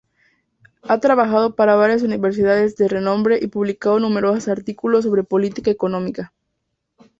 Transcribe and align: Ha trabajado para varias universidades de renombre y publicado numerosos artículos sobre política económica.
Ha 0.81 0.99
trabajado 0.99 1.55
para 1.55 1.75
varias 1.75 2.01
universidades 2.01 2.75
de 2.75 2.87
renombre 2.87 3.37
y 3.39 3.45
publicado 3.45 3.99
numerosos 3.99 4.47
artículos 4.47 5.03
sobre 5.05 5.23
política 5.23 5.69
económica. 5.69 6.33